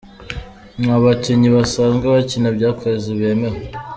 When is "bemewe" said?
3.19-3.59